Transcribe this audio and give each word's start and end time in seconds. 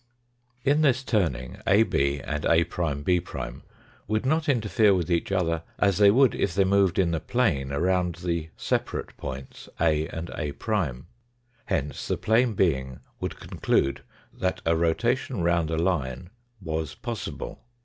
In 0.63 0.81
this 0.81 1.03
turning 1.03 1.59
AB 1.67 2.21
and 2.23 2.43
A'B' 2.43 3.61
would 4.07 4.25
not 4.25 4.49
interfere 4.49 4.95
with 4.95 5.11
each 5.11 5.31
other, 5.31 5.61
as 5.77 5.99
they 5.99 6.09
would 6.09 6.33
if 6.33 6.55
they 6.55 6.63
moved 6.63 6.97
in 6.97 7.11
the 7.11 7.19
plane 7.19 7.71
around 7.71 8.15
the 8.15 8.49
separate 8.57 9.15
points 9.15 9.69
A 9.79 10.07
and 10.07 10.31
A'. 10.31 10.53
Hence 11.65 12.07
the 12.07 12.17
plane 12.17 12.55
being 12.55 13.01
would 13.19 13.39
conclude 13.39 14.01
that 14.33 14.59
a 14.65 14.75
rotation 14.75 15.43
round 15.43 15.69
a 15.69 15.77
line 15.77 16.31
was 16.59 16.95
possible. 16.95 17.61